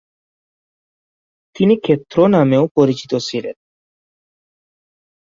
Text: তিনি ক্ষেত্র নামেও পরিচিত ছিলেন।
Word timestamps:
তিনি 1.55 1.75
ক্ষেত্র 1.77 2.17
নামেও 2.27 2.63
পরিচিত 2.75 3.11
ছিলেন। 3.19 3.55